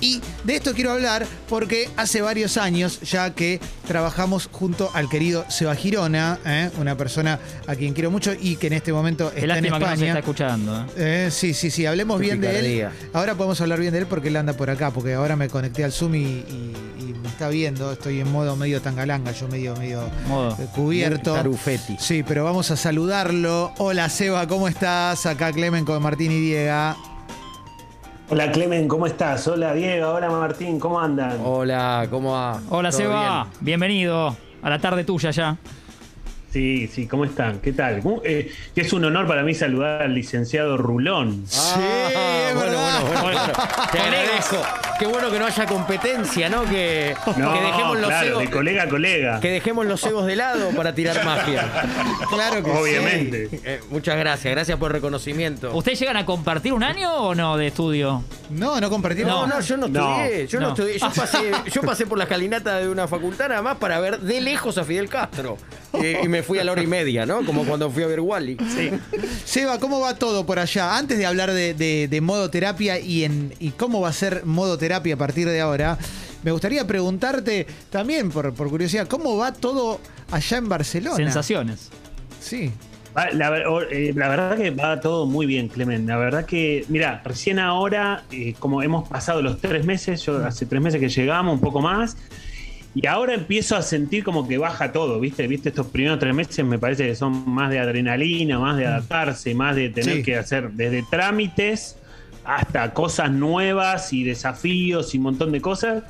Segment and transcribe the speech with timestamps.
[0.00, 5.44] Y de esto quiero hablar porque hace varios años ya que trabajamos junto al querido
[5.48, 6.70] Seba Girona, ¿eh?
[6.78, 9.78] una persona a quien quiero mucho y que en este momento Qué está en lástima
[9.78, 10.06] que no se España.
[10.08, 10.80] está escuchando.
[10.96, 11.26] ¿eh?
[11.26, 12.88] Eh, sí, sí, sí, hablemos Qué bien de él.
[13.12, 15.82] Ahora podemos hablar bien de él porque él anda por acá, porque ahora me conecté
[15.84, 17.90] al Zoom y, y- y me está viendo.
[17.92, 20.54] Estoy en modo medio tangalanga, yo medio, medio Modo.
[20.74, 21.34] cubierto.
[21.34, 21.96] Tarufetti.
[21.98, 23.72] Sí, pero vamos a saludarlo.
[23.78, 25.26] Hola Seba, ¿cómo estás?
[25.26, 26.96] Acá Clemen con Martín y Diega.
[28.30, 29.46] Hola Clemen, ¿cómo estás?
[29.48, 31.38] Hola Diego, hola Martín, ¿cómo andan?
[31.42, 32.60] Hola, ¿cómo va?
[32.68, 33.56] Hola ¿Todo Seba, bien?
[33.60, 35.56] bienvenido a la tarde tuya ya.
[36.52, 37.58] Sí, sí, ¿cómo están?
[37.60, 38.00] ¿Qué tal?
[38.02, 41.44] ¿Cómo- eh, es un honor para mí saludar al licenciado Rulón.
[41.46, 43.00] Sí, Ah, es bueno, verdad.
[43.02, 43.88] bueno, bueno, claro.
[43.92, 44.56] Te agradezco.
[44.98, 46.64] Qué bueno que no haya competencia, ¿no?
[46.64, 48.40] Que, No, que dejemos los claro, egos.
[48.42, 49.38] de colega a colega.
[49.40, 51.68] Que dejemos los egos de lado para tirar magia.
[52.30, 53.48] Claro que Obviamente.
[53.50, 53.60] sí.
[53.64, 55.74] Eh, muchas gracias, gracias por el reconocimiento.
[55.74, 58.22] ¿Ustedes llegan a compartir un año o no de estudio?
[58.50, 59.30] No, no compartimos.
[59.32, 60.46] No, no, yo no No, estudié.
[60.46, 60.72] yo no, no.
[60.74, 60.98] estudié.
[60.98, 64.40] Yo pasé, yo pasé por la escalinata de una facultad nada más para ver de
[64.40, 65.56] lejos a Fidel Castro.
[65.94, 67.44] Eh, y me fui a la hora y media, ¿no?
[67.46, 68.56] Como cuando fui a ver Wally.
[68.74, 68.90] Sí.
[69.44, 70.96] Seba, ¿cómo va todo por allá?
[70.98, 74.44] Antes de hablar de, de- de modo terapia y, en, y cómo va a ser
[74.44, 75.98] modo terapia a partir de ahora,
[76.42, 80.00] me gustaría preguntarte también, por, por curiosidad, ¿cómo va todo
[80.30, 81.16] allá en Barcelona?
[81.16, 81.90] Sensaciones.
[82.40, 82.70] Sí.
[83.14, 83.56] Ah, La,
[83.90, 86.06] eh, la verdad que va todo muy bien, Clemen.
[86.06, 90.66] La verdad que, mira, recién ahora, eh, como hemos pasado los tres meses, yo hace
[90.66, 92.16] tres meses que llegamos, un poco más,
[92.94, 95.46] y ahora empiezo a sentir como que baja todo, ¿viste?
[95.46, 95.70] ¿Viste?
[95.70, 99.74] Estos primeros tres meses me parece que son más de adrenalina, más de adaptarse, más
[99.76, 100.22] de tener Sí.
[100.22, 101.96] que hacer desde trámites
[102.48, 106.04] hasta cosas nuevas y desafíos y un montón de cosas.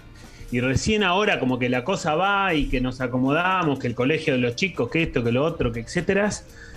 [0.53, 4.35] Y recién ahora como que la cosa va y que nos acomodamos, que el colegio
[4.35, 6.31] de los chicos, que esto, que lo otro, que etcétera,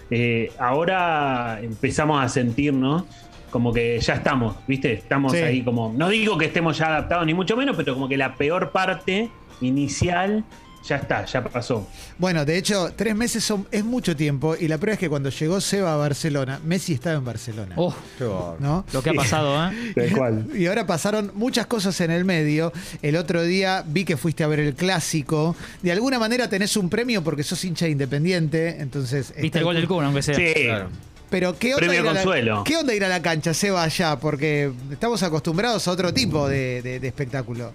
[0.09, 3.03] eh, ahora empezamos a sentirnos
[3.51, 4.93] como que ya estamos, ¿viste?
[4.93, 5.37] Estamos Sí.
[5.37, 8.35] ahí como, no digo que estemos ya adaptados ni mucho menos, pero como que la
[8.35, 9.29] peor parte
[9.61, 10.43] inicial
[10.87, 11.87] ya está, ya pasó.
[12.17, 15.29] Bueno, de hecho, tres meses son, es mucho tiempo y la prueba es que cuando
[15.29, 17.75] llegó Seba a Barcelona, Messi estaba en Barcelona.
[17.77, 17.93] Oh,
[18.59, 18.85] ¿No?
[18.91, 19.93] lo que ha pasado, ¿eh?
[19.95, 20.47] Tal cual.
[20.55, 22.73] Y ahora pasaron muchas cosas en el medio.
[23.01, 25.55] El otro día vi que fuiste a ver el clásico.
[25.81, 28.77] De alguna manera tenés un premio porque sos hincha de independiente.
[28.81, 29.33] Entonces.
[29.39, 30.35] Viste el gol del Kun, aunque sea.
[30.35, 30.89] Sí, Claro.
[31.29, 32.63] Pero ¿qué onda, Premio ir a la.
[32.65, 34.19] ¿qué onda ir a la cancha, Seba, allá?
[34.19, 37.71] Porque estamos acostumbrados a otro tipo de, de- de espectáculo.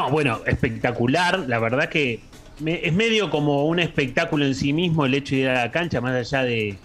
[0.00, 1.40] No, bueno, espectacular.
[1.46, 2.20] La verdad que
[2.60, 5.70] me- es medio como un espectáculo en sí mismo el hecho de ir a la
[5.70, 6.76] cancha, más allá de.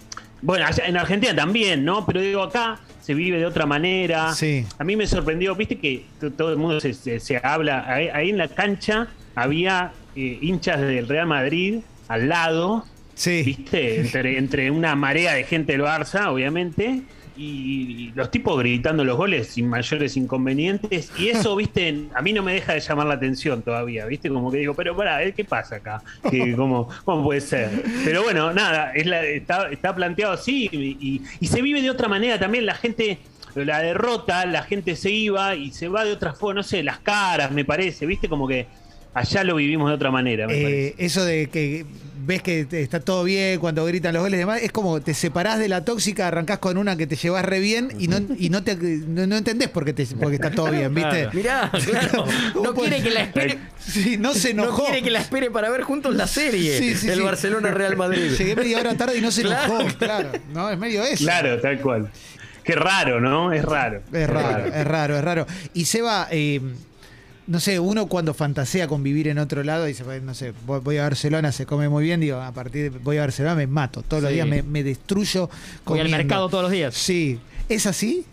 [0.42, 2.04] Bueno, allá en Argentina también, ¿no?
[2.04, 4.32] Pero digo, acá se vive de otra manera.
[4.34, 4.66] Sí.
[4.78, 6.04] A mí me sorprendió, viste que
[6.36, 7.84] todo el mundo se, se- se habla.
[7.86, 12.84] Ahí, ahí en la cancha había eh, hinchas del Real Madrid al lado,
[13.14, 13.42] Sí.
[13.44, 17.02] viste, entre, entre una marea de gente del Barça, obviamente.
[17.36, 21.10] Y, los tipos gritando los goles sin mayores inconvenientes.
[21.18, 24.50] Y eso, viste, a mí no me deja de llamar la atención todavía, viste, como
[24.50, 25.32] que digo, pero pará, ¿eh?
[25.36, 26.02] ¿qué pasa acá?
[26.30, 27.70] Que, ¿cómo, ¿Cómo puede ser?
[28.04, 31.90] Pero bueno, nada, es la- está, está planteado así y, y- y se vive de
[31.90, 32.66] otra manera también.
[32.66, 33.18] La gente,
[33.54, 36.98] la derrota, la gente se iba y se va de otra forma, no sé, las
[37.00, 38.66] caras, me parece, viste, como que
[39.14, 40.88] allá lo vivimos de otra manera, me parece.
[40.88, 41.86] Eh, eso de que
[42.26, 45.58] ves que está todo bien cuando gritan los goles y demás, es como te separás
[45.58, 48.62] de la tóxica, arrancás con una que te llevas re bien y no, y no,
[48.62, 51.28] te, no, no entendés por qué te- porque está todo bien, ¿viste?
[51.30, 51.30] Claro.
[51.32, 52.26] Mirá, claro.
[52.62, 53.58] No quiere que la espere.
[53.78, 54.84] Sí, no se No enojó.
[54.86, 56.78] quiere que la espere para ver juntos la serie.
[56.78, 57.22] Sí, sí, el sí.
[57.22, 58.32] Barcelona Real Madrid.
[58.36, 60.32] Llegué media hora tarde y no se Claro, enojó, claro.
[60.52, 61.22] No, es medio eso.
[61.24, 62.10] Claro, tal cual.
[62.64, 63.52] Qué raro, ¿no?
[63.52, 64.02] Es raro.
[64.12, 65.46] Es raro, es raro, es raro.
[65.72, 66.60] Y Seba, eh,
[67.46, 70.80] no sé, uno cuando fantasea con vivir en otro lado, dice, "Bueno, no sé, voy
[70.80, 73.66] voy a Barcelona, se come muy bien, digo, a partir de voy a Barcelona me
[73.66, 75.46] mato, todos los días me, me destruyo.
[75.48, 76.16] Voy al comiendo".
[76.16, 76.94] mercado todos los días.
[76.94, 78.24] Sí, ¿es así?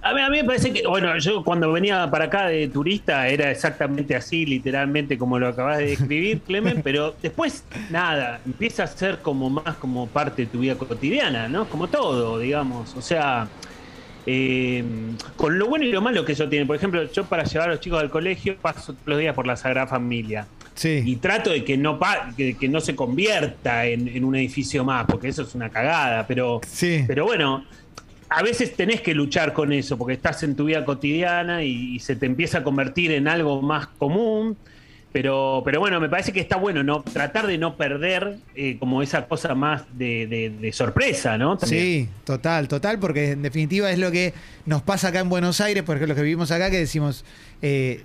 [0.00, 3.26] A mí, a mí me parece que, bueno, yo cuando venía para acá de turista
[3.26, 8.86] era exactamente así, literalmente como lo acabas de describir, Clemen, pero después, nada, empieza a
[8.86, 11.68] ser como más como parte de tu vida cotidiana, ¿no?
[11.68, 12.94] Como todo, digamos.
[12.96, 13.48] O sea,
[14.30, 14.84] eh,
[15.36, 16.66] con lo bueno y lo malo que eso tiene.
[16.66, 19.46] Por ejemplo, yo para llevar a los chicos al colegio paso todos los días por
[19.46, 20.46] la Sagrada Familia.
[20.74, 21.02] Sí.
[21.04, 24.84] Y trato de que no, pa- que, que no se convierta en, en un edificio
[24.84, 26.60] más, porque eso es una cagada, pero...
[26.66, 27.04] Sí.
[27.06, 27.64] Pero bueno,
[28.28, 31.98] a veces tenés que luchar con eso, porque estás en tu vida cotidiana y, y
[31.98, 34.56] se te empieza a convertir en algo más común.
[35.20, 39.02] Pero, pero bueno, me parece que está bueno no tratar de no perder eh, como
[39.02, 41.58] esa cosa más de, de- de sorpresa, ¿no?
[41.58, 41.82] También.
[41.82, 44.32] Sí, total, total, porque en definitiva es lo que
[44.64, 47.24] nos pasa acá en Buenos Aires, por ejemplo, los que vivimos acá, que decimos,
[47.62, 48.04] eh,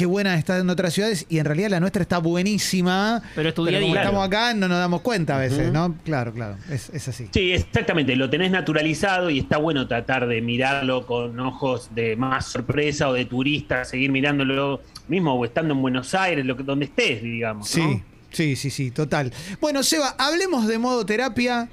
[0.00, 3.22] qué buena está en otras ciudades y en realidad la nuestra está buenísima.
[3.34, 5.94] Pero a como estamos acá no nos damos cuenta a veces, ¿no?
[6.04, 7.28] Claro, claro, es, es así.
[7.34, 12.46] Sí, exactamente, lo tenés naturalizado y está bueno tratar de mirarlo con ojos de más
[12.46, 16.86] sorpresa o de turista, seguir mirándolo mismo o estando en Buenos Aires, lo que, donde
[16.86, 17.68] estés, digamos.
[17.68, 18.02] Sí, ¿no?
[18.30, 19.30] sí, sí, sí, total.
[19.60, 21.68] Bueno, Seba, hablemos de modo terapia,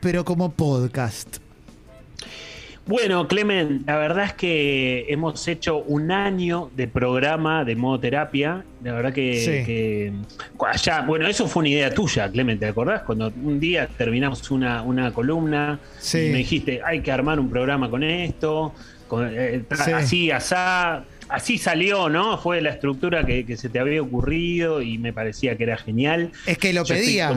[0.00, 1.49] pero como podcast.
[2.86, 8.64] Bueno, Clemen, la verdad es que hemos hecho un año de programa de modo terapia.
[8.82, 9.50] La verdad que, Sí.
[9.64, 10.12] que
[10.66, 13.02] allá, bueno, eso fue una idea tuya, Clemen, ¿te acordás?
[13.02, 16.18] Cuando un día terminamos una, una columna Sí.
[16.18, 18.74] y me dijiste, hay que armar un programa con esto,
[19.06, 19.92] con, eh, Sí.
[19.92, 21.04] así, asá.
[21.28, 22.38] Así salió, ¿no?
[22.38, 26.32] Fue la estructura que, que se te había ocurrido y me parecía que era genial.
[26.44, 27.30] Es que lo Yo pedía.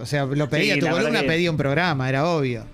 [0.00, 2.64] O sea, lo pedía, tu columna pedía un programa, era obvio.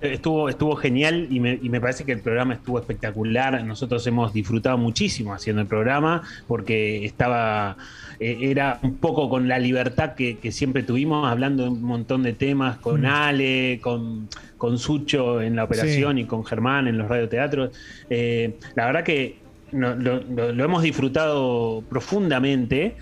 [0.00, 3.64] Estuvo, estuvo genial y me, y me parece que el programa estuvo espectacular.
[3.64, 7.78] Nosotros hemos disfrutado muchísimo haciendo el programa porque estaba,
[8.20, 12.22] eh, era un poco con la libertad que, que siempre tuvimos, hablando de un montón
[12.22, 13.06] de temas con Mm.
[13.06, 14.28] Ale, con,
[14.58, 17.70] con Sucho en la operación y con Germán en los radioteatros.
[18.10, 19.36] Eh, la verdad que
[19.72, 22.96] no- lo, lo- lo hemos disfrutado profundamente.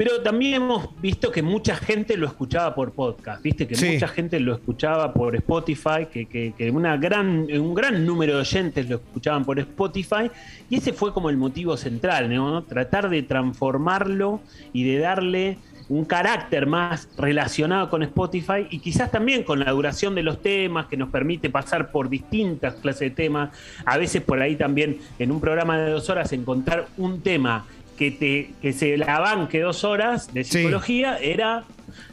[0.00, 3.90] Pero también hemos visto que mucha gente lo escuchaba por podcast, viste que Sí.
[3.92, 8.40] mucha gente lo escuchaba por Spotify, que, que- que una gran, un gran número de
[8.40, 10.30] oyentes lo escuchaban por Spotify,
[10.70, 12.62] y ese fue como el motivo central, ¿no?
[12.62, 14.40] Tratar de transformarlo
[14.72, 15.58] y de darle
[15.90, 20.86] un carácter más relacionado con Spotify y quizás también con la duración de los temas
[20.86, 23.50] que nos permite pasar por distintas clases de temas.
[23.84, 27.66] A veces por ahí también en un programa de dos horas encontrar un tema
[28.00, 30.58] que, te, que se la banque dos horas de Sí.
[30.58, 31.64] psicología era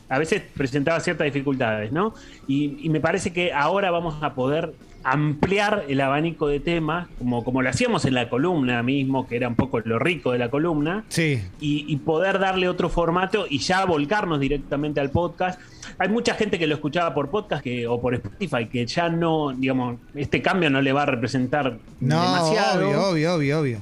[0.09, 2.13] a veces presentaba ciertas dificultades, ¿no?
[2.47, 4.73] Y, y me parece que ahora vamos a poder
[5.03, 9.47] ampliar el abanico de temas, como, como lo hacíamos en la columna mismo, que era
[9.47, 11.41] un poco lo rico de la columna, Sí.
[11.61, 15.59] y, y poder darle otro formato y ya volcarnos directamente al podcast.
[15.99, 19.53] Hay mucha gente que lo escuchaba por podcast que, o por Spotify que ya no,
[19.55, 22.87] digamos, este cambio no le va a representar No, demasiado.
[22.89, 23.81] obvio, obvio, obvio, obvio.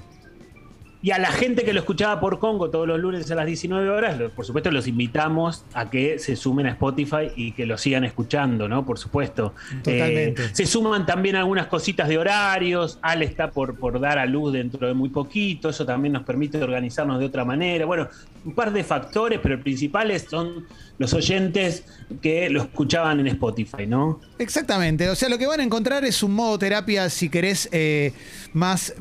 [1.06, 3.92] Y a la gente que lo escuchaba por Congo todos los lunes a las 19
[3.92, 8.06] horas, por supuesto los invitamos a que se sumen a Spotify y que lo sigan
[8.06, 8.88] escuchando, ¿no?
[8.88, 9.54] Por supuesto.
[9.84, 10.46] Totalmente.
[10.46, 12.98] Eh, se suman también algunas cositas de horarios.
[13.04, 15.70] Ale está por, por dar a luz dentro de muy poquito.
[15.70, 17.86] Eso también nos permite organizarnos de otra manera.
[17.86, 18.08] Bueno,
[18.44, 20.66] un par de factores, pero principales son
[20.98, 21.84] los oyentes
[22.20, 24.22] que lo escuchaban en Spotify, ¿no?
[24.40, 25.08] Exactamente.
[25.10, 28.12] O sea, lo que van a encontrar es un modo terapia, si querés, eh,
[28.54, 28.96] más.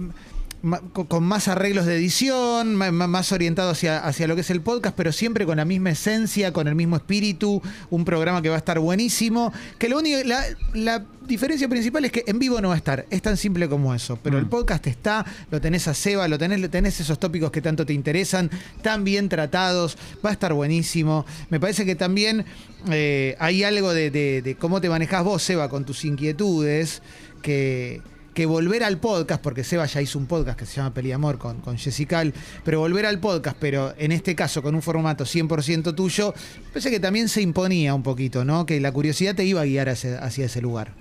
[0.92, 5.12] Con más arreglos de edición, más orientado hacia, hacia lo que es el podcast, pero
[5.12, 8.78] siempre con la misma esencia, con el mismo espíritu, un programa que va a estar
[8.78, 9.52] buenísimo.
[9.78, 13.04] Que lo único, la, la diferencia principal es que en vivo no va a estar,
[13.10, 14.18] es tan simple como eso.
[14.22, 17.84] Pero el podcast está, lo tenés a Seba, lo tenés, tenés esos tópicos que tanto
[17.84, 18.50] te interesan,
[18.82, 21.26] tan bien tratados, va a estar buenísimo.
[21.50, 22.44] Me parece que también
[22.90, 27.02] eh, hay algo de, de- de cómo te manejás vos, Seba, con tus inquietudes,
[27.42, 28.00] que,
[28.34, 31.60] que volver al podcast, porque Seba ya hizo un podcast que se llama Peliamor con,
[31.60, 32.34] con Jessical,
[32.64, 36.34] pero volver al podcast, pero en este caso con un formato 100% tuyo,
[36.72, 38.66] pensé que también se imponía un poquito, ¿no?
[38.66, 40.92] Que la curiosidad te iba a guiar hacia, hacia ese lugar.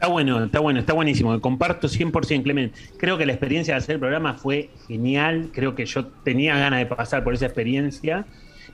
[0.00, 1.38] Está bueno, está bueno, está buenísimo.
[1.42, 2.78] Comparto 100% Clemente.
[2.96, 5.50] Creo que la experiencia de hacer el programa fue genial.
[5.52, 8.24] Creo que yo tenía ganas de pasar por esa experiencia.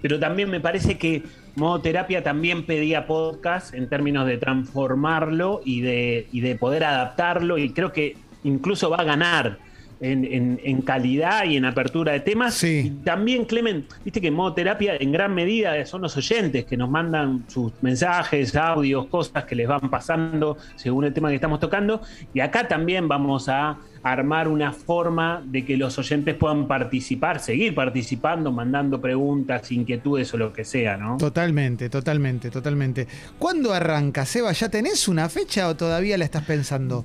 [0.06, 1.24] Pero también me parece que
[1.56, 7.58] Modo Terapia también pedía podcast en términos de transformarlo y de, y de poder adaptarlo.
[7.58, 9.58] Y creo que incluso va a ganar
[10.00, 12.54] en, en- en calidad y en apertura de temas.
[12.54, 12.82] Sí.
[12.86, 16.90] Y también, Clement, viste que Modo Terapia en gran medida son los oyentes que nos
[16.90, 22.00] mandan sus mensajes, audios, cosas que les van pasando según el tema que estamos tocando.
[22.34, 27.74] Y acá también vamos a armar una forma de que los oyentes puedan participar, seguir
[27.74, 31.16] participando, mandando preguntas, inquietudes o lo que sea, ¿no?
[31.16, 33.08] Totalmente, totalmente, totalmente.
[33.38, 34.52] ¿Cuándo arranca, Seba?
[34.52, 37.04] ¿Ya tenés una fecha o todavía la estás pensando?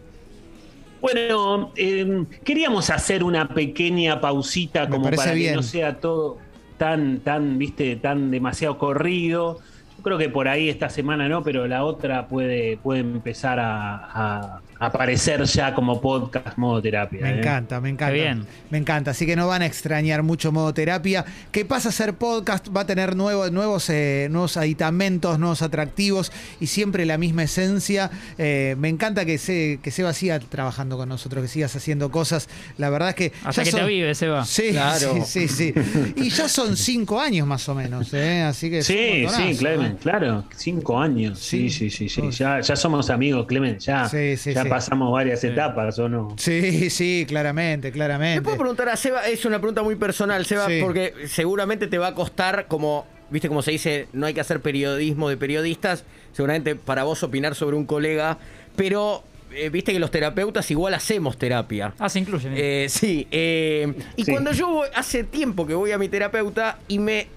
[1.02, 5.52] Bueno, eh, queríamos hacer una pequeña pausita como para bien.
[5.52, 6.38] que no sea todo
[6.78, 9.60] tan, tan, viste, tan demasiado corrido.
[9.98, 14.56] Yo creo que por ahí esta semana no, pero la otra puede, puede empezar a,
[14.56, 17.22] a aparecer ya como podcast modo terapia.
[17.22, 17.38] Me ¿eh?
[17.38, 18.14] encanta, me encanta.
[18.14, 18.48] Qué bien.
[18.72, 21.24] Me encanta, así que no van a extrañar mucho modo terapia.
[21.52, 22.68] ¿Qué pasa a ser podcast?
[22.76, 28.10] Va a tener nuevos, nuevos, eh, nuevos aditamentos, nuevos atractivos y siempre la misma esencia.
[28.40, 32.50] Eh, me encanta que, se, que Seba siga trabajando con nosotros, que sigas haciendo cosas.
[32.80, 33.32] La verdad es que.
[33.44, 34.44] Hasta que te avive, Seba.
[34.46, 35.14] Sí, Claro.
[35.26, 36.14] sí, sí, sí.
[36.16, 38.42] Y ya son cinco años más o menos, ¿eh?
[38.42, 38.82] Así que.
[38.82, 39.58] Sí, sí.
[39.58, 41.38] Clemen, claro, cinco años.
[41.38, 41.92] Sí, Sí.
[41.92, 42.22] sí, sí.
[42.32, 44.70] Ya, ya somos amigos, Clemen, ya, Sí, sí, ya sí.
[44.72, 46.34] Pasamos varias etapas, ¿o no?
[46.38, 48.42] Sí, sí, claramente, Le claramente.
[48.42, 50.80] puedo preguntar a Seba, es una pregunta muy personal, Seba, Sí.
[50.82, 54.62] porque seguramente te va a costar como, viste como se dice, no hay que hacer
[54.62, 58.38] periodismo de periodistas, seguramente para vos opinar sobre un colega,
[58.78, 59.24] pero
[59.54, 61.94] eh, viste que los terapeutas igual hacemos terapia.
[62.00, 62.50] Ah, se incluye.
[62.50, 62.62] mira.
[62.66, 64.32] Eh, sí, eh, y Sí.
[64.32, 67.28] cuando yo voy, hace tiempo que voy a mi terapeuta y me,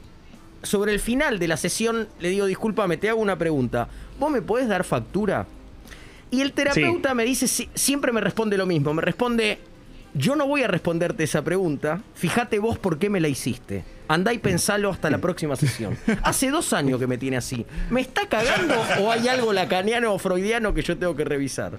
[0.62, 3.88] sobre el final de la sesión le digo, discúlpame, te hago una pregunta,
[4.20, 5.46] ¿vos me podés dar factura?
[6.31, 9.59] Y el terapeuta me dice, si- siempre me responde lo mismo, me responde,
[10.14, 13.85] yo no voy a responderte esa pregunta, fíjate vos por qué me la hiciste.
[14.09, 15.97] Andá y pensalo hasta la próxima sesión.
[16.23, 17.64] Hace dos años que me tiene así.
[17.90, 21.78] ¿Me está cagando o hay algo lacaniano o freudiano que yo tengo que revisar?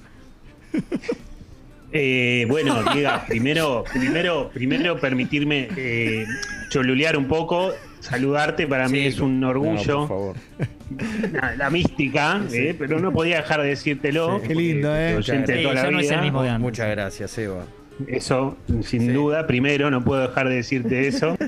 [1.92, 6.26] Eh, bueno, Diega, primero, primero, primero permitirme eh,
[6.70, 7.72] cholulear un poco,
[8.06, 9.94] saludarte, para mí Sí, es un orgullo.
[10.02, 10.36] no, por favor.
[11.34, 14.42] la, la mística, eh, pero no podía dejar de decírtelo.
[14.48, 15.16] Qué lindo, eh.
[15.16, 16.16] oyente de Sí, toda la ya no es vida.
[16.16, 16.62] el mismo de antes.
[16.62, 17.66] Muchas gracias, Eva.
[18.08, 19.08] Eso, sin Sí.
[19.08, 21.38] duda, primero, no puedo dejar de decirte eso.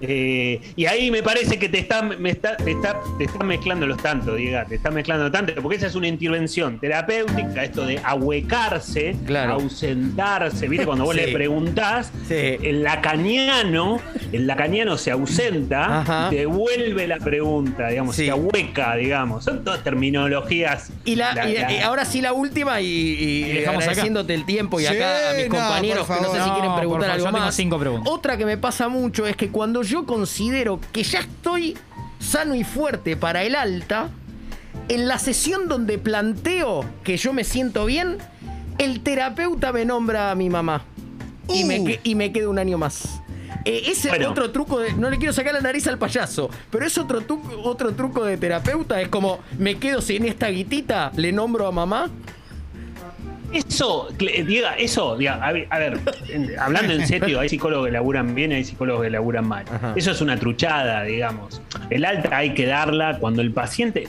[0.00, 3.86] Eh, y ahí me parece que te está, me está, te está, te está mezclando
[3.86, 7.98] los tantos, Diego, te está mezclando tanto, porque esa es una intervención terapéutica, esto de
[8.04, 9.54] ahuecarse, Claro.
[9.54, 10.84] ausentarse, ¿viste?
[10.86, 11.22] Cuando vos Sí.
[11.22, 12.34] le preguntás, Sí.
[12.34, 14.00] el lacaniano,
[14.32, 16.28] el lacaniano se ausenta, Ajá.
[16.30, 18.26] y devuelve la pregunta, digamos, Sí.
[18.26, 19.44] se ahueca, digamos.
[19.44, 20.90] Son todas terminologías.
[21.04, 23.90] Y, la, La- y- la- y ahora sí la última y, y- Y dejamos acá.
[23.92, 26.74] agradeciéndote el tiempo y Sí, acá a mis no, compañeros que no sé si quieren
[26.76, 27.54] preguntar algo yo tengo más.
[27.54, 28.12] cinco preguntas.
[28.12, 31.76] Otra que me pasa mucho es que cuando yo considero que ya estoy
[32.18, 34.10] sano y fuerte para el alta,
[34.88, 38.18] en la sesión donde planteo que yo me siento bien,
[38.78, 40.82] el terapeuta me nombra a mi mamá.
[41.48, 41.88] Y, me, Uh.
[42.02, 43.20] y me quedo un año más.
[43.64, 44.30] Eh, ese Bueno.
[44.30, 44.92] otro truco de.
[44.92, 47.22] No le quiero sacar la nariz al payaso, pero es otro,
[47.64, 49.00] otro truco de terapeuta.
[49.00, 52.10] Es como, me quedo sin esta guitita, le nombro a mamá.
[53.56, 55.98] Eso, Cle- Diego, eso, Diego, a ver, a ver,
[56.58, 59.64] hablando en serio, hay psicólogos que laburan bien y hay psicólogos que laburan mal.
[59.72, 59.92] Ajá.
[59.96, 61.60] Eso es una truchada, digamos.
[61.90, 64.06] El alta hay que darla cuando el paciente.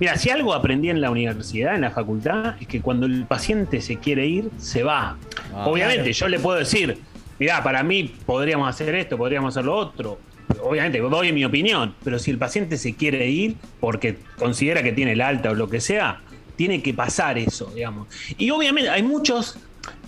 [0.00, 3.80] Mira, si algo aprendí en la universidad, en la facultad, es que cuando el paciente
[3.80, 5.16] se quiere ir, se va.
[5.54, 6.98] Ah, Obviamente, yo le puedo decir,
[7.38, 10.18] mira, para mí podríamos hacer esto, podríamos hacer lo otro.
[10.62, 15.12] Obviamente, doy mi opinión, pero si el paciente se quiere ir porque considera que tiene
[15.12, 16.20] el alta o lo que sea,
[16.56, 18.08] tiene que pasar eso, digamos.
[18.38, 19.58] Y obviamente hay muchos,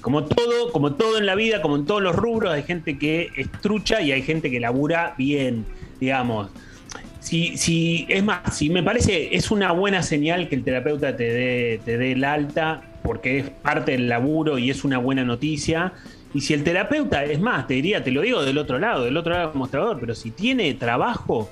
[0.01, 3.31] como todo, como todo en la vida, como en todos los rubros, hay gente que
[3.37, 5.65] estrucha y hay gente que labura bien,
[6.01, 6.51] digamos.
[7.21, 11.25] Si, si, es más, si me parece, es una buena señal que el terapeuta te
[11.25, 15.93] dé, te dé el alta, porque es parte del laburo y es una buena noticia.
[16.35, 19.17] Y si el terapeuta, es más, te diría, te lo digo del otro lado, del
[19.17, 21.51] otro lado del mostrador, pero si tiene trabajo,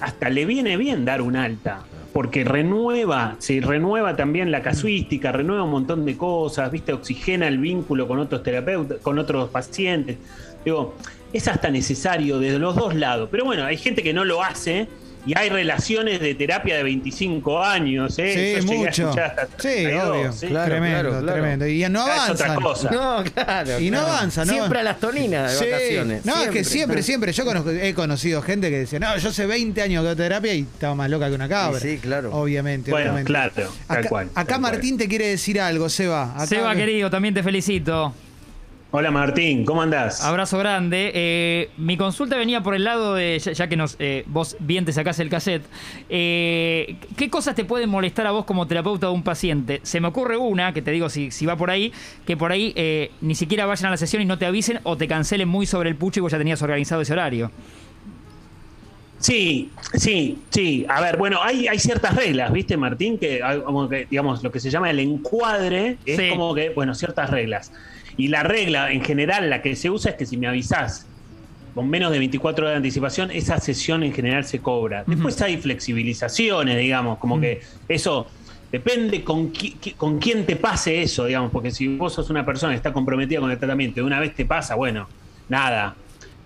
[0.00, 1.84] hasta le viene bien dar un alta,
[2.14, 7.58] porque renueva, se renueva también la casuística, renueva un montón de cosas, viste, oxigena el
[7.58, 10.18] vínculo con otros terapeutas, con otros pacientes.
[10.64, 10.94] Digo,
[11.32, 13.28] es hasta necesario desde los dos lados.
[13.32, 14.86] Pero bueno, hay gente que no lo hace
[15.26, 18.56] y hay relaciones de terapia de 25 años, ¿eh?
[18.60, 19.12] Sí, Yo llegué a mucho.
[19.58, 20.32] Sí, 32, obvio.
[20.32, 20.46] ¿sí?
[20.48, 21.32] Claro, tremendo, claro, claro.
[21.40, 21.66] tremendo.
[21.66, 22.90] Y no Ah, es otra cosa.
[22.90, 23.80] No, claro.
[23.80, 24.12] Y no claro.
[24.12, 24.52] avanza, ¿no?
[24.52, 25.70] Siempre a las toninas de Sí.
[25.70, 26.24] vacaciones.
[26.24, 27.32] No, es que siempre, siempre.
[27.32, 30.54] Yo conozco- he conocido gente que decía, no, yo hace 20 años que hago terapia
[30.54, 31.80] y estaba más loca que una cabra.
[31.80, 32.30] Sí, sí, claro.
[32.32, 33.26] Obviamente, Bueno, obviamente.
[33.28, 34.26] claro, tal Acá, cual.
[34.26, 34.60] acá tal cual.
[34.60, 36.32] Martín te quiere decir algo, Seba.
[36.34, 38.14] Acá- Seba, querido, también te felicito.
[38.96, 40.22] Hola Martín, ¿cómo andás?
[40.22, 41.10] Abrazo grande.
[41.16, 44.84] Eh, mi consulta venía por el lado de, ya, ya que nos, eh, vos bien
[44.84, 45.64] te sacás el cassette,
[46.08, 49.80] eh, ¿qué cosas te pueden molestar a vos como terapeuta de un paciente?
[49.82, 51.92] Se me ocurre una, que te digo si, si va por ahí,
[52.24, 54.96] que por ahí eh, ni siquiera vayan a la sesión y no te avisen o
[54.96, 57.50] te cancelen muy sobre el pucho y vos ya tenías organizado ese horario.
[59.18, 60.86] Sí, sí, sí.
[60.88, 63.18] A ver, bueno, hay, hay ciertas reglas, ¿viste, Martín?
[63.18, 66.28] Que, hay como que, digamos, lo que se llama el encuadre es Sí.
[66.28, 67.72] como que, bueno, ciertas reglas.
[68.16, 71.06] Y la regla, en general, la que se usa es que si me avisás
[71.74, 75.02] con menos de 24 horas de anticipación, esa sesión en general se cobra.
[75.06, 78.26] Después hay flexibilizaciones, digamos, como que eso
[78.70, 82.72] depende con, qui- con quién te pase eso, digamos, porque si vos sos una persona
[82.72, 85.08] que está comprometida con el tratamiento y una vez te pasa, bueno,
[85.48, 85.96] nada,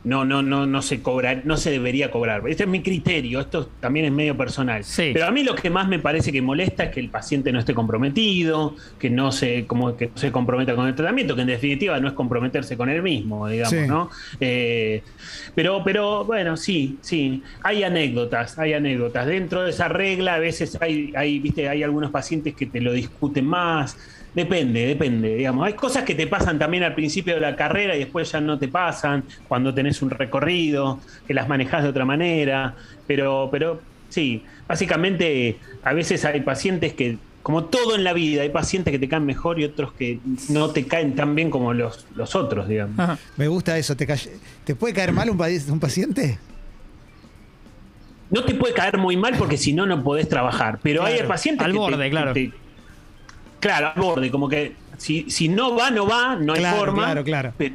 [0.09, 2.43] no, no, no, no se cobra, no se debería cobrar.
[2.49, 4.83] Este es mi criterio, esto también es medio personal.
[4.83, 5.11] Sí.
[5.12, 7.59] Pero a mí lo que más me parece que molesta es que el paciente no
[7.59, 11.49] esté comprometido, que no se, como que no se comprometa con el tratamiento, que en
[11.49, 13.87] definitiva no es comprometerse con él mismo, digamos, Sí.
[13.87, 14.09] ¿no?
[14.41, 15.03] Eh,
[15.55, 17.43] pero, pero bueno, sí, sí.
[17.62, 19.27] Hay anécdotas, hay anécdotas.
[19.27, 22.95] Dentro de esa regla, a veces hay, hay, viste, hay algunos pacientes que te lo
[22.95, 23.99] discuten más.
[24.38, 25.66] Depende, depende, digamos.
[25.66, 28.57] Hay cosas que te pasan también al principio de la carrera y después ya no
[28.57, 32.76] te pasan cuando tenés un recorrido, que las manejás de otra manera.
[33.09, 38.50] Pero, pero sí, básicamente a veces hay pacientes que como todo en la vida, hay
[38.50, 42.07] pacientes que te caen mejor y otros que no te caen tan bien como los,
[42.14, 42.97] los otros, digamos.
[42.97, 43.18] Ajá.
[43.38, 43.97] Me gusta eso.
[43.97, 44.30] ¿Te, cae-
[44.64, 46.38] ¿Te puede caer mal un, un paciente?
[48.30, 50.78] No te puede caer muy mal porque si no, no podés trabajar.
[50.83, 52.33] Pero hay pacientes al que borde, te- claro.
[52.35, 52.52] te-
[53.61, 57.05] claro, al borde, como que si, si no va, no va, no hay Claro, forma.
[57.05, 57.53] claro, claro.
[57.57, 57.73] Pe-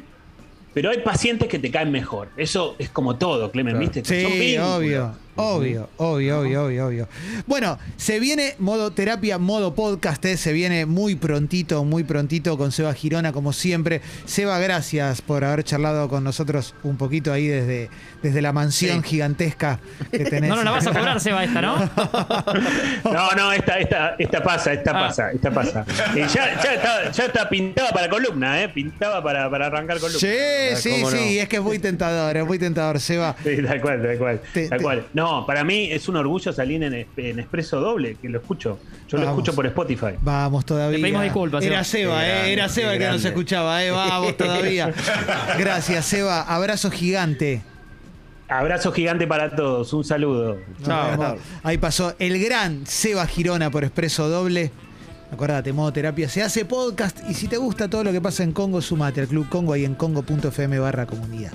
[0.72, 2.30] Pero, hay pacientes que te caen mejor.
[2.36, 3.90] Eso es como todo, Clemen, Claro.
[3.92, 4.04] ¿viste?
[4.04, 5.16] Sí, obvio.
[5.36, 7.08] Obvio, obvio, obvio, obvio, obvio.
[7.46, 12.70] Bueno, se viene modo terapia, modo podcast, eh, se viene muy prontito, muy prontito con
[12.72, 14.00] Seba Girona, como siempre.
[14.26, 17.90] Seba, gracias por haber charlado con nosotros un poquito ahí desde,
[18.22, 19.08] desde la mansión Sí.
[19.10, 20.48] gigantesca que tenés.
[20.50, 21.74] No nos la vas a cobrar, Seba, esta, ¿no?
[23.04, 25.08] No, no, esta, esta, esta pasa, esta Ah.
[25.08, 25.84] pasa, esta pasa.
[26.14, 28.68] Eh, ya, ya, está, ya está pintada para columna, ¿eh?
[28.68, 30.18] Pintaba para, para arrancar columna.
[30.20, 31.16] Sí, sí, ¿cómo no?
[31.16, 33.34] sí, es que es muy tentador, es muy tentador, Seba.
[33.42, 34.40] Sí, tal cual, tal cual.
[34.52, 35.06] Te- tal cual.
[35.12, 38.78] No, para mí es un orgullo salir en, en Expreso Doble, que lo escucho.
[39.08, 40.14] Yo lo escucho por Spotify.
[40.20, 40.96] Vamos todavía.
[40.96, 42.24] Te pedimos disculpas, Era Seba.
[42.24, 43.90] Eh, grande, era Seba el que nos escuchaba, eh.
[43.90, 44.92] Vamos todavía.
[45.58, 46.42] Gracias, Seba.
[46.42, 47.62] Abrazo gigante.
[48.48, 50.58] Abrazo gigante para todos, un saludo.
[50.84, 51.36] Chao.
[51.62, 54.70] Ahí pasó el gran Seba Girona por Expreso Doble.
[55.32, 58.52] Acordate, modo terapia se hace podcast y si te gusta todo lo que pasa en
[58.52, 61.52] Congo, sumate al Club Congo ahí en congo.fm barra comunidad.